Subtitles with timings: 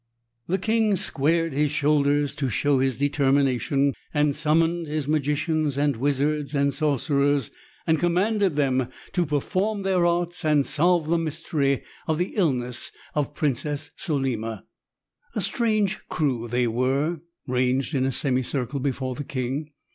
[0.47, 6.55] The king squared his shoulders to show his determination and summoned his magicians and wizards
[6.55, 7.51] and sorcerers
[7.85, 13.35] and commanded them to perform their arts and solve the mystery of the illness of
[13.35, 14.63] Princess Solima.
[15.35, 19.69] A strange crew they were, ranged in a semi circle before the king.